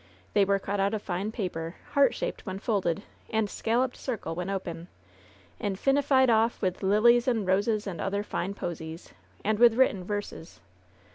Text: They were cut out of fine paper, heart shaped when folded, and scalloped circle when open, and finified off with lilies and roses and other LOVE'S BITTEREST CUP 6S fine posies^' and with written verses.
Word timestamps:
They 0.33 0.45
were 0.45 0.57
cut 0.57 0.79
out 0.79 0.95
of 0.95 1.03
fine 1.03 1.31
paper, 1.31 1.75
heart 1.91 2.15
shaped 2.15 2.43
when 2.43 2.57
folded, 2.57 3.03
and 3.29 3.47
scalloped 3.47 3.95
circle 3.95 4.33
when 4.33 4.49
open, 4.49 4.87
and 5.59 5.77
finified 5.77 6.27
off 6.31 6.59
with 6.59 6.81
lilies 6.81 7.27
and 7.27 7.45
roses 7.45 7.85
and 7.85 8.01
other 8.01 8.23
LOVE'S 8.23 8.27
BITTEREST 8.27 8.31
CUP 8.31 8.31
6S 8.31 8.31
fine 8.31 8.53
posies^' 8.55 9.11
and 9.45 9.59
with 9.59 9.75
written 9.75 10.03
verses. 10.03 10.59